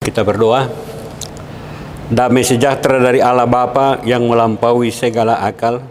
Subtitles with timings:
[0.00, 0.64] Kita berdoa.
[2.08, 5.84] Damai sejahtera dari Allah Bapa yang melampaui segala akal,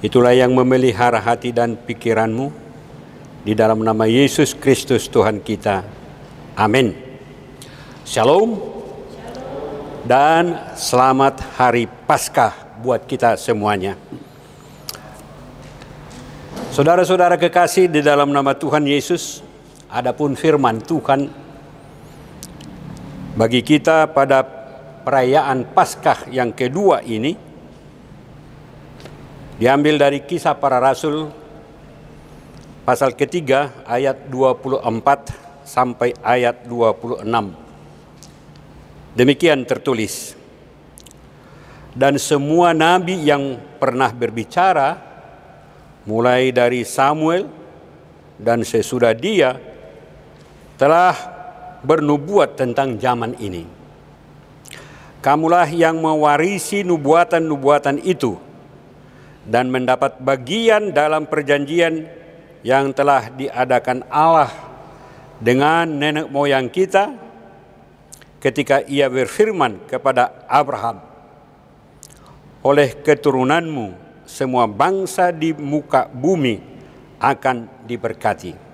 [0.00, 2.48] itulah yang memelihara hati dan pikiranmu
[3.44, 5.84] di dalam nama Yesus Kristus Tuhan kita.
[6.56, 6.96] Amin.
[8.08, 8.56] Shalom.
[10.08, 13.92] Dan selamat hari Paskah buat kita semuanya.
[16.72, 19.44] Saudara-saudara kekasih di dalam nama Tuhan Yesus,
[19.92, 21.41] adapun firman Tuhan
[23.32, 24.44] bagi kita pada
[25.02, 27.32] perayaan Paskah yang kedua ini
[29.56, 31.32] diambil dari kisah para rasul
[32.84, 37.24] pasal ketiga ayat 24 sampai ayat 26.
[39.16, 40.36] Demikian tertulis.
[41.92, 44.96] Dan semua nabi yang pernah berbicara
[46.08, 47.48] mulai dari Samuel
[48.40, 49.60] dan sesudah dia
[50.80, 51.31] telah
[51.82, 53.66] bernubuat tentang zaman ini.
[55.22, 58.34] Kamulah yang mewarisi nubuatan-nubuatan itu
[59.46, 62.06] dan mendapat bagian dalam perjanjian
[62.66, 64.50] yang telah diadakan Allah
[65.42, 67.14] dengan nenek moyang kita
[68.42, 71.02] ketika ia berfirman kepada Abraham,
[72.66, 73.94] "Oleh keturunanmu
[74.26, 76.62] semua bangsa di muka bumi
[77.22, 78.71] akan diberkati."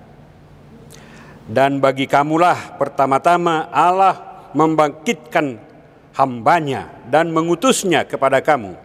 [1.49, 5.57] Dan bagi kamulah pertama-tama Allah membangkitkan
[6.13, 8.77] hambanya dan mengutusnya kepada kamu,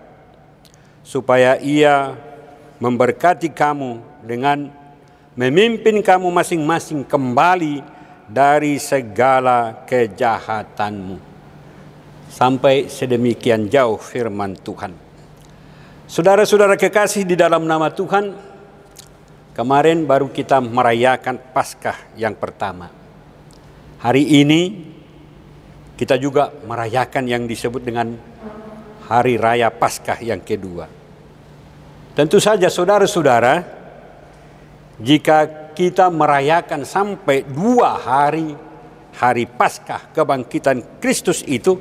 [1.04, 2.16] supaya ia
[2.80, 4.72] memberkati kamu dengan
[5.36, 7.84] memimpin kamu masing-masing kembali
[8.32, 11.20] dari segala kejahatanmu.
[12.32, 14.96] Sampai sedemikian jauh firman Tuhan.
[16.08, 18.53] Saudara-saudara kekasih di dalam nama Tuhan,
[19.54, 22.90] kemarin baru kita merayakan Paskah yang pertama.
[24.02, 24.60] Hari ini
[25.94, 28.18] kita juga merayakan yang disebut dengan
[29.06, 30.90] Hari Raya Paskah yang kedua.
[32.18, 33.62] Tentu saja saudara-saudara,
[34.98, 38.54] jika kita merayakan sampai dua hari
[39.14, 41.78] hari Paskah kebangkitan Kristus itu,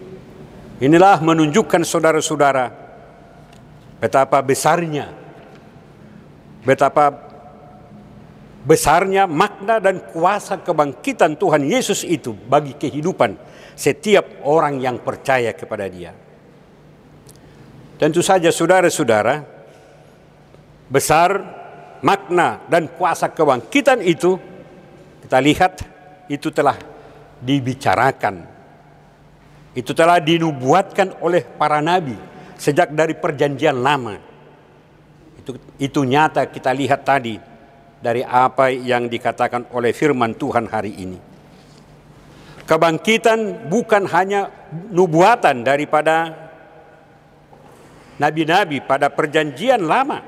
[0.78, 2.70] inilah menunjukkan saudara-saudara
[3.98, 5.10] betapa besarnya,
[6.66, 7.33] betapa
[8.64, 13.36] besarnya makna dan kuasa kebangkitan Tuhan Yesus itu bagi kehidupan
[13.76, 16.16] setiap orang yang percaya kepada Dia.
[18.00, 19.44] Tentu saja, saudara-saudara,
[20.88, 21.30] besar
[22.04, 24.40] makna dan kuasa kebangkitan itu
[25.24, 25.74] kita lihat
[26.28, 26.76] itu telah
[27.40, 28.52] dibicarakan.
[29.74, 32.14] Itu telah dinubuatkan oleh para nabi
[32.60, 34.20] sejak dari perjanjian lama.
[35.40, 37.53] Itu itu nyata kita lihat tadi
[38.04, 41.20] dari apa yang dikatakan oleh firman Tuhan hari ini.
[42.68, 44.52] Kebangkitan bukan hanya
[44.92, 46.32] nubuatan daripada
[48.20, 50.22] nabi-nabi pada perjanjian lama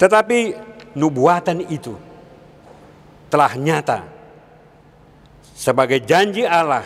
[0.00, 0.56] tetapi
[0.96, 1.94] nubuatan itu
[3.30, 4.04] telah nyata
[5.54, 6.82] sebagai janji Allah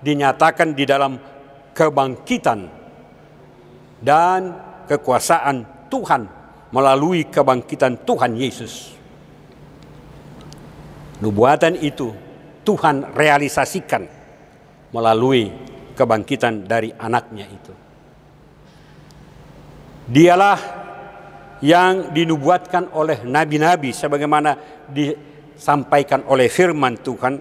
[0.00, 1.20] dinyatakan di dalam
[1.76, 2.68] kebangkitan
[4.00, 4.40] dan
[4.88, 6.39] kekuasaan Tuhan
[6.70, 8.94] melalui kebangkitan Tuhan Yesus.
[11.20, 12.14] Nubuatan itu
[12.64, 14.06] Tuhan realisasikan
[14.94, 15.52] melalui
[15.98, 17.74] kebangkitan dari anaknya itu.
[20.10, 20.58] Dialah
[21.60, 24.56] yang dinubuatkan oleh nabi-nabi sebagaimana
[24.88, 27.34] disampaikan oleh firman Tuhan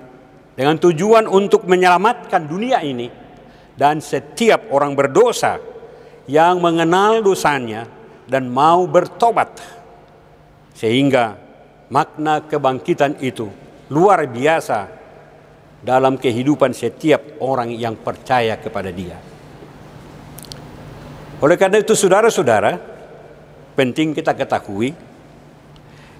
[0.60, 3.08] dengan tujuan untuk menyelamatkan dunia ini
[3.80, 5.56] dan setiap orang berdosa
[6.28, 7.88] yang mengenal dosanya
[8.30, 9.58] dan mau bertobat
[10.78, 11.36] sehingga
[11.90, 13.50] makna kebangkitan itu
[13.90, 14.86] luar biasa
[15.82, 19.18] dalam kehidupan setiap orang yang percaya kepada dia.
[21.40, 22.78] Oleh karena itu saudara-saudara,
[23.74, 24.94] penting kita ketahui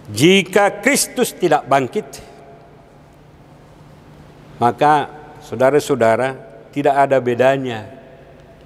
[0.10, 2.08] jika Kristus tidak bangkit
[4.58, 5.12] maka
[5.44, 6.34] saudara-saudara
[6.74, 7.86] tidak ada bedanya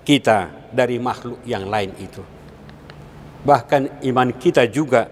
[0.08, 2.33] kita dari makhluk yang lain itu
[3.44, 5.08] bahkan iman kita juga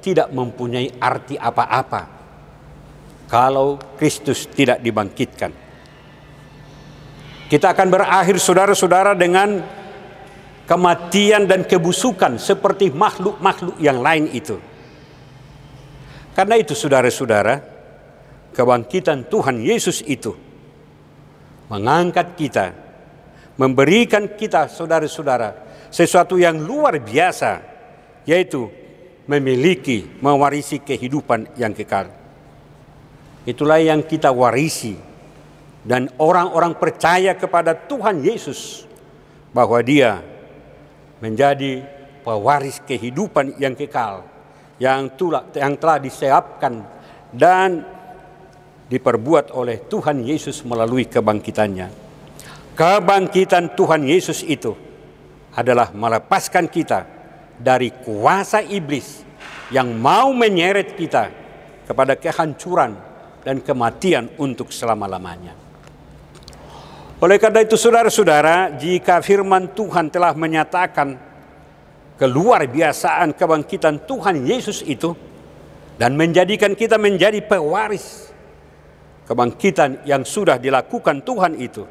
[0.00, 2.02] tidak mempunyai arti apa-apa
[3.28, 5.52] kalau Kristus tidak dibangkitkan
[7.50, 9.58] kita akan berakhir saudara-saudara dengan
[10.70, 14.54] kematian dan kebusukan seperti makhluk-makhluk yang lain itu.
[16.30, 17.58] Karena itu saudara-saudara,
[18.54, 20.30] kebangkitan Tuhan Yesus itu
[21.66, 22.70] mengangkat kita,
[23.58, 27.60] memberikan kita saudara-saudara sesuatu yang luar biasa,
[28.24, 28.70] yaitu
[29.26, 32.10] memiliki, mewarisi kehidupan yang kekal.
[33.46, 34.94] Itulah yang kita warisi
[35.82, 38.86] dan orang-orang percaya kepada Tuhan Yesus
[39.50, 40.22] bahwa dia
[41.18, 41.82] menjadi
[42.22, 44.30] pewaris kehidupan yang kekal
[44.80, 46.80] yang telah, yang telah disiapkan
[47.30, 47.84] dan
[48.88, 52.10] diperbuat oleh Tuhan Yesus melalui kebangkitannya.
[52.74, 54.72] Kebangkitan Tuhan Yesus itu
[55.56, 57.06] adalah melepaskan kita
[57.58, 59.26] dari kuasa iblis
[59.70, 61.30] yang mau menyeret kita
[61.86, 62.94] kepada kehancuran
[63.42, 65.54] dan kematian untuk selama-lamanya.
[67.20, 71.20] Oleh karena itu saudara-saudara, jika firman Tuhan telah menyatakan
[72.16, 75.12] keluar biasaan kebangkitan Tuhan Yesus itu
[76.00, 78.32] dan menjadikan kita menjadi pewaris
[79.28, 81.84] kebangkitan yang sudah dilakukan Tuhan itu.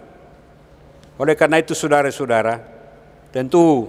[1.20, 2.79] Oleh karena itu saudara-saudara,
[3.30, 3.88] tentu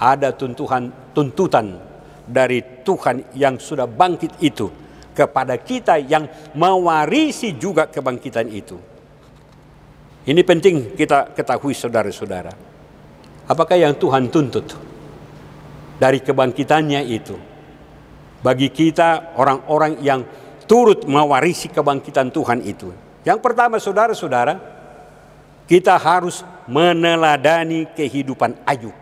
[0.00, 1.78] ada tuntutan tuntutan
[2.24, 4.66] dari Tuhan yang sudah bangkit itu
[5.14, 6.26] kepada kita yang
[6.58, 8.76] mewarisi juga kebangkitan itu.
[10.24, 12.50] Ini penting kita ketahui saudara-saudara.
[13.44, 14.72] Apakah yang Tuhan tuntut
[16.00, 17.36] dari kebangkitannya itu?
[18.40, 20.24] Bagi kita orang-orang yang
[20.64, 22.88] turut mewarisi kebangkitan Tuhan itu.
[23.24, 24.56] Yang pertama saudara-saudara,
[25.68, 28.94] kita harus meneladani kehidupan Ayub.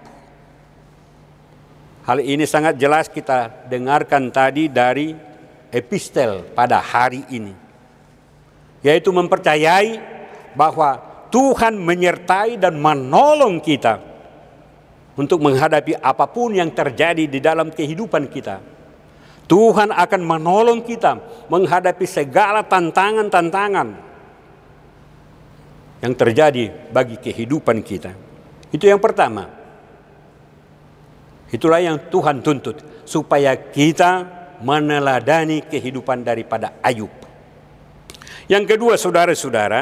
[2.03, 5.14] Hal ini sangat jelas kita dengarkan tadi dari
[5.70, 7.55] epistel pada hari ini.
[8.82, 10.03] Yaitu mempercayai
[10.59, 10.99] bahwa
[11.31, 14.03] Tuhan menyertai dan menolong kita
[15.14, 18.59] untuk menghadapi apa pun yang terjadi di dalam kehidupan kita.
[19.47, 24.12] Tuhan akan menolong kita menghadapi segala tantangan-tantangan
[26.02, 28.10] yang terjadi bagi kehidupan kita.
[28.75, 29.46] Itu yang pertama.
[31.52, 34.26] Itulah yang Tuhan tuntut supaya kita
[34.66, 37.12] meneladani kehidupan daripada Ayub.
[38.50, 39.81] Yang kedua, saudara-saudara,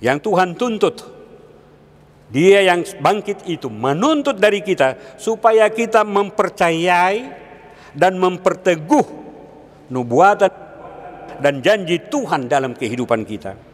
[0.00, 1.12] yang Tuhan tuntut.
[2.26, 7.22] Dia yang bangkit itu menuntut dari kita supaya kita mempercayai
[7.94, 9.06] dan memperteguh
[9.94, 10.50] nubuatan
[11.38, 13.65] dan janji Tuhan dalam kehidupan kita.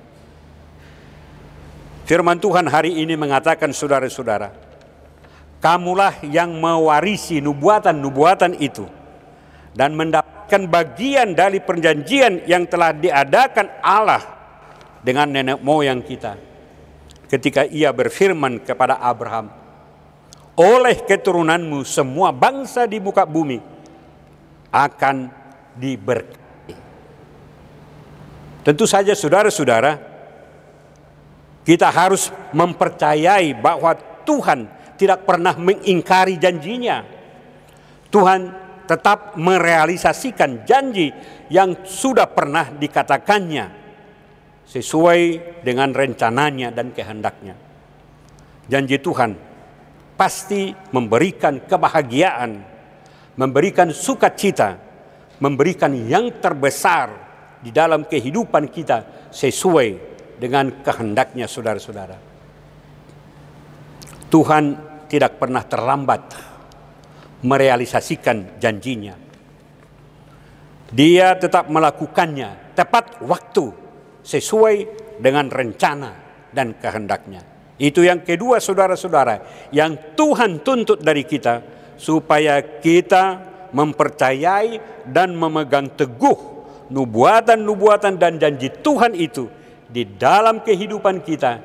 [2.13, 4.53] Firman Tuhan hari ini mengatakan saudara-saudara,
[5.65, 8.85] kamulah yang mewarisi nubuatan-nubuatan itu
[9.73, 14.21] dan mendapatkan bagian dari perjanjian yang telah diadakan Allah
[15.01, 16.37] dengan nenek moyang kita
[17.33, 19.49] ketika ia berfirman kepada Abraham,
[20.53, 23.57] "Oleh keturunanmu semua bangsa di muka bumi
[24.69, 25.33] akan
[25.81, 26.77] diberkati."
[28.69, 30.12] Tentu saja saudara-saudara,
[31.63, 33.95] kita harus mempercayai bahwa
[34.27, 34.67] Tuhan
[34.99, 37.03] tidak pernah mengingkari janjinya.
[38.13, 38.41] Tuhan
[38.87, 41.11] tetap merealisasikan janji
[41.49, 43.83] yang sudah pernah dikatakannya
[44.67, 45.23] sesuai
[45.63, 47.55] dengan rencananya dan kehendaknya.
[48.69, 49.39] Janji Tuhan
[50.19, 52.63] pasti memberikan kebahagiaan,
[53.39, 54.79] memberikan sukacita,
[55.43, 57.11] memberikan yang terbesar
[57.63, 60.12] di dalam kehidupan kita sesuai
[60.43, 62.19] dengan kehendaknya saudara-saudara.
[64.27, 64.65] Tuhan
[65.07, 66.35] tidak pernah terlambat
[67.47, 69.15] merealisasikan janjinya.
[70.91, 73.71] Dia tetap melakukannya tepat waktu
[74.27, 74.77] sesuai
[75.23, 76.11] dengan rencana
[76.51, 77.47] dan kehendaknya.
[77.79, 81.63] Itu yang kedua saudara-saudara, yang Tuhan tuntut dari kita
[81.95, 83.25] supaya kita
[83.71, 86.51] mempercayai dan memegang teguh
[86.91, 89.62] nubuatan-nubuatan dan janji Tuhan itu
[89.93, 91.61] di dalam kehidupan kita.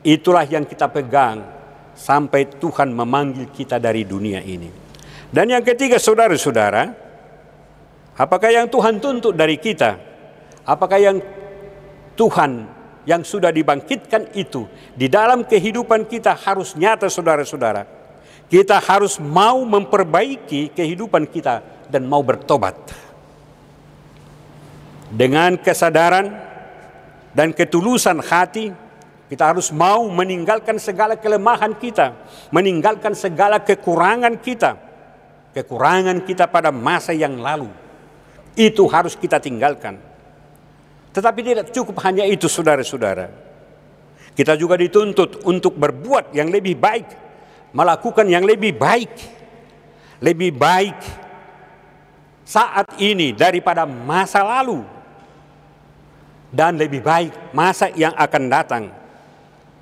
[0.00, 1.44] Itulah yang kita pegang
[1.92, 4.72] sampai Tuhan memanggil kita dari dunia ini.
[5.28, 6.96] Dan yang ketiga saudara-saudara,
[8.16, 9.98] apakah yang Tuhan tuntut dari kita?
[10.64, 11.18] Apakah yang
[12.16, 14.66] Tuhan yang sudah dibangkitkan itu
[14.96, 17.86] di dalam kehidupan kita harus nyata saudara-saudara.
[18.46, 22.74] Kita harus mau memperbaiki kehidupan kita dan mau bertobat.
[25.10, 26.45] Dengan kesadaran
[27.36, 28.72] dan ketulusan hati,
[29.28, 32.16] kita harus mau meninggalkan segala kelemahan kita,
[32.48, 34.80] meninggalkan segala kekurangan kita,
[35.52, 37.68] kekurangan kita pada masa yang lalu.
[38.56, 40.16] Itu harus kita tinggalkan
[41.16, 43.32] tetapi tidak cukup hanya itu saudara-saudara.
[44.36, 47.08] Kita juga dituntut untuk berbuat yang lebih baik.
[47.72, 49.16] Melakukan yang lebih baik.
[50.20, 51.00] Lebih baik
[52.44, 54.84] saat ini daripada masa lalu.
[56.56, 58.84] Dan lebih baik masa yang akan datang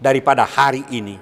[0.02, 1.14] daripada hari ini.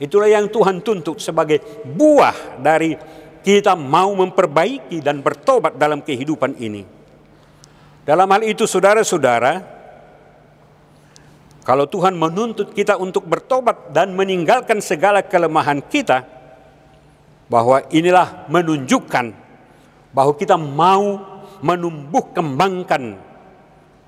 [0.00, 2.96] Itulah yang Tuhan tuntut sebagai buah dari
[3.44, 6.88] kita mau memperbaiki dan bertobat dalam kehidupan ini.
[8.08, 9.76] Dalam hal itu saudara-saudara,
[11.68, 16.24] Kalau Tuhan menuntut kita untuk bertobat dan meninggalkan segala kelemahan kita,
[17.44, 19.36] bahwa inilah menunjukkan
[20.12, 21.20] bahwa kita mau
[21.60, 23.20] menumbuh kembangkan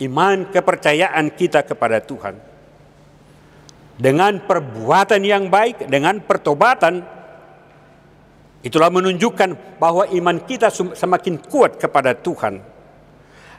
[0.01, 2.37] iman kepercayaan kita kepada Tuhan.
[4.01, 7.05] Dengan perbuatan yang baik, dengan pertobatan,
[8.65, 12.65] itulah menunjukkan bahwa iman kita semakin kuat kepada Tuhan.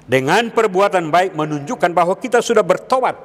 [0.01, 3.15] Dengan perbuatan baik menunjukkan bahwa kita sudah bertobat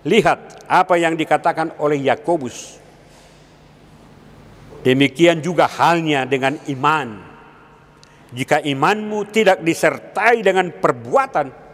[0.00, 2.80] Lihat apa yang dikatakan oleh Yakobus.
[4.80, 7.28] Demikian juga halnya dengan iman.
[8.32, 11.69] Jika imanmu tidak disertai dengan perbuatan,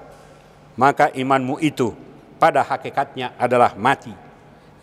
[0.76, 1.96] maka imanmu itu
[2.36, 4.12] pada hakikatnya adalah mati.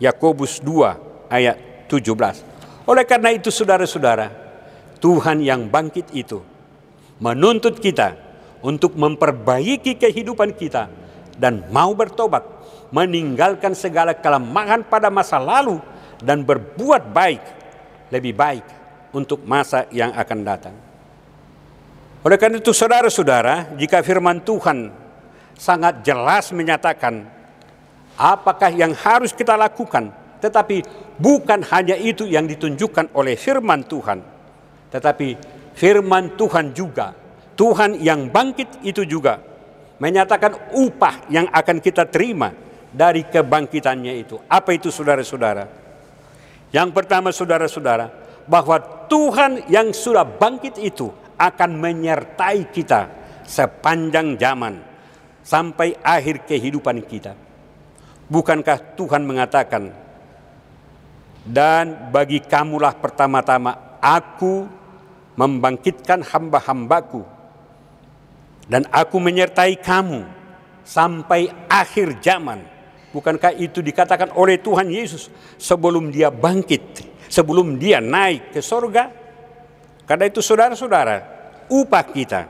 [0.02, 2.86] Yakobus 2 ayat 17.
[2.90, 4.28] Oleh karena itu saudara-saudara,
[4.98, 6.42] Tuhan yang bangkit itu
[7.22, 8.18] menuntut kita
[8.60, 10.90] untuk memperbaiki kehidupan kita
[11.38, 12.42] dan mau bertobat
[12.90, 15.78] meninggalkan segala kelemahan pada masa lalu
[16.20, 17.42] dan berbuat baik
[18.10, 18.66] lebih baik
[19.14, 20.76] untuk masa yang akan datang.
[22.24, 25.03] Oleh karena itu saudara-saudara, jika firman Tuhan
[25.58, 27.26] sangat jelas menyatakan
[28.18, 30.82] apakah yang harus kita lakukan, tetapi
[31.18, 34.18] bukan hanya itu yang ditunjukkan oleh firman Tuhan,
[34.90, 35.28] tetapi
[35.74, 37.14] firman Tuhan juga,
[37.54, 39.38] Tuhan yang bangkit itu juga
[39.98, 42.50] menyatakan upah yang akan kita terima
[42.90, 44.38] dari kebangkitannya itu.
[44.46, 45.66] Apa itu saudara-saudara?
[46.74, 48.10] Yang pertama saudara-saudara,
[48.46, 53.10] bahwa Tuhan yang sudah bangkit itu akan menyertai kita
[53.46, 54.93] sepanjang zaman
[55.44, 57.36] sampai akhir kehidupan kita.
[58.26, 59.92] Bukankah Tuhan mengatakan,
[61.44, 64.64] dan bagi kamulah pertama-tama aku
[65.36, 67.20] membangkitkan hamba-hambaku
[68.64, 70.24] dan aku menyertai kamu
[70.88, 72.64] sampai akhir zaman
[73.14, 79.06] Bukankah itu dikatakan oleh Tuhan Yesus sebelum dia bangkit, sebelum dia naik ke sorga?
[80.02, 81.22] Karena itu saudara-saudara,
[81.70, 82.42] upah kita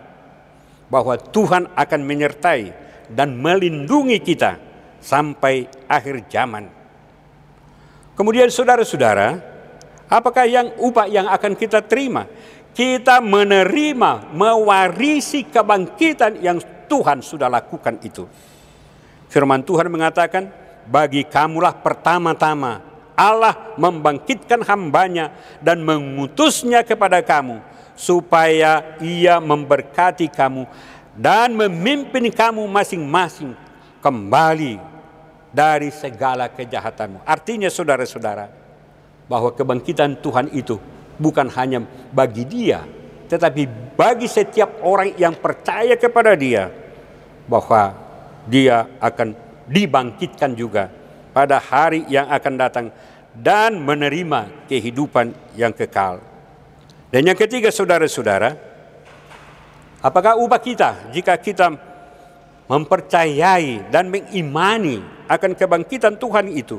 [0.89, 4.57] bahwa Tuhan akan menyertai dan melindungi kita
[5.01, 6.71] sampai akhir zaman.
[8.15, 9.43] Kemudian saudara-saudara,
[10.07, 12.25] apakah yang upah yang akan kita terima?
[12.75, 16.59] Kita menerima, mewarisi kebangkitan yang
[16.91, 18.27] Tuhan sudah lakukan itu.
[19.31, 20.51] Firman Tuhan mengatakan,
[20.87, 25.31] bagi kamulah pertama-tama Allah membangkitkan hambanya
[25.63, 27.63] dan mengutusnya kepada kamu
[27.95, 30.67] supaya ia memberkati kamu
[31.15, 33.55] dan memimpin kamu masing-masing
[34.03, 34.79] kembali
[35.55, 37.23] dari segala kejahatanmu.
[37.23, 38.51] Artinya saudara-saudara,
[39.25, 40.77] bahwa kebangkitan Tuhan itu
[41.17, 41.81] bukan hanya
[42.11, 42.85] bagi dia,
[43.31, 46.69] tetapi bagi setiap orang yang percaya kepada dia
[47.47, 47.95] bahwa
[48.51, 49.33] dia akan
[49.65, 50.93] dibangkitkan juga
[51.33, 52.87] pada hari yang akan datang
[53.35, 56.21] dan menerima kehidupan yang kekal.
[57.09, 58.74] Dan yang ketiga saudara-saudara,
[60.05, 61.73] apakah ubah kita jika kita
[62.69, 66.77] mempercayai dan mengimani akan kebangkitan Tuhan itu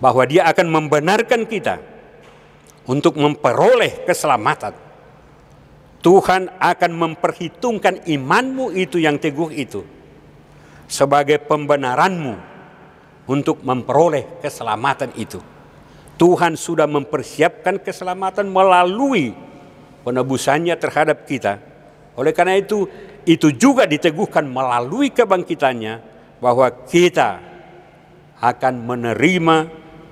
[0.00, 1.80] bahwa dia akan membenarkan kita
[2.88, 4.72] untuk memperoleh keselamatan.
[6.04, 9.82] Tuhan akan memperhitungkan imanmu itu yang teguh itu
[10.86, 12.38] sebagai pembenaranmu
[13.26, 15.42] untuk memperoleh keselamatan itu.
[16.16, 19.34] Tuhan sudah mempersiapkan keselamatan melalui
[20.06, 21.58] penebusannya terhadap kita.
[22.14, 22.86] Oleh karena itu,
[23.26, 25.98] itu juga diteguhkan melalui kebangkitannya
[26.38, 27.42] bahwa kita
[28.38, 29.56] akan menerima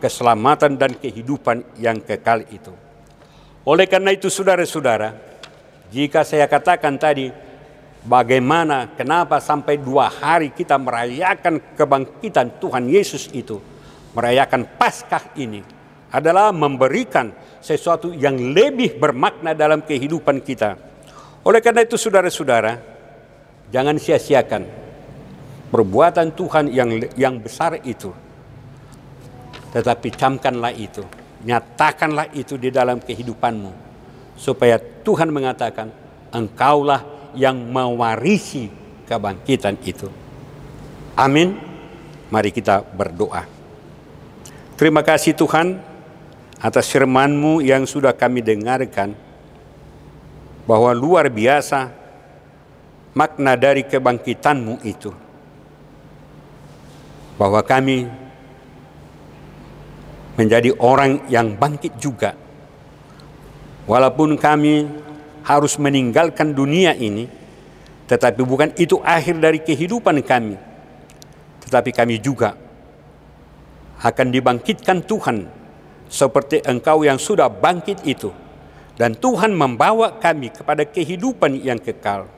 [0.02, 2.74] keselamatan dan kehidupan yang kekal itu.
[3.62, 5.14] Oleh karena itu saudara-saudara,
[5.94, 7.30] jika saya katakan tadi
[8.04, 13.62] bagaimana, kenapa sampai dua hari kita merayakan kebangkitan Tuhan Yesus itu.
[14.14, 15.64] Merayakan Paskah ini
[16.12, 17.34] adalah memberikan
[17.64, 20.76] sesuatu yang lebih bermakna dalam kehidupan kita.
[21.48, 22.76] Oleh karena itu saudara-saudara,
[23.72, 24.68] jangan sia-siakan
[25.72, 28.12] perbuatan Tuhan yang yang besar itu.
[29.72, 31.02] Tetapi camkanlah itu,
[31.48, 33.72] nyatakanlah itu di dalam kehidupanmu
[34.36, 35.88] supaya Tuhan mengatakan
[36.36, 38.68] engkaulah yang mewarisi
[39.08, 40.12] kebangkitan itu.
[41.16, 41.56] Amin.
[42.28, 43.46] Mari kita berdoa.
[44.74, 45.93] Terima kasih Tuhan
[46.60, 49.14] atas firman-Mu yang sudah kami dengarkan
[50.64, 51.92] bahwa luar biasa
[53.14, 55.10] makna dari kebangkitan-Mu itu.
[57.34, 58.06] Bahwa kami
[60.38, 62.34] menjadi orang yang bangkit juga.
[63.84, 64.86] Walaupun kami
[65.44, 67.28] harus meninggalkan dunia ini,
[68.08, 70.56] tetapi bukan itu akhir dari kehidupan kami.
[71.64, 72.54] tetapi kami juga
[74.04, 75.48] akan dibangkitkan Tuhan
[76.14, 78.30] seperti engkau yang sudah bangkit itu.
[78.94, 82.30] Dan Tuhan membawa kami kepada kehidupan yang kekal.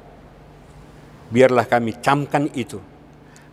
[1.29, 2.81] Biarlah kami camkan itu.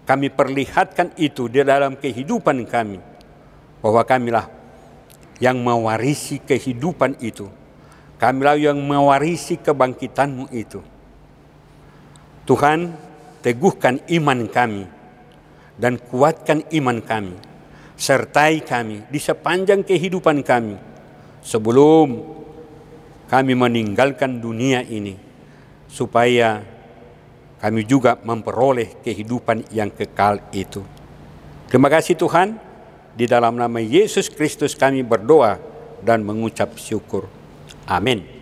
[0.08, 3.03] Kami perlihatkan itu di dalam kehidupan kami.
[3.84, 4.48] Bahwa kamilah
[5.44, 7.51] yang mewarisi kehidupan itu.
[8.15, 10.80] Kamilah yang mewarisi kebangkitanmu itu.
[12.48, 12.96] Tuhan,
[13.44, 14.88] teguhkan iman kami
[15.75, 17.36] dan kuatkan iman kami
[17.93, 20.75] sertai kami di sepanjang kehidupan kami
[21.45, 22.23] sebelum
[23.29, 25.17] kami meninggalkan dunia ini
[25.89, 26.62] supaya
[27.62, 30.83] kami juga memperoleh kehidupan yang kekal itu.
[31.69, 32.59] Terima kasih Tuhan,
[33.13, 35.62] di dalam nama Yesus Kristus kami berdoa
[36.01, 37.29] dan mengucap syukur.
[37.85, 38.33] Amin.